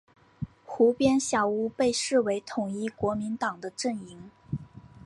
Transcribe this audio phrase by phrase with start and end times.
[0.65, 4.31] 湖边小屋被视为统一国民党的阵营。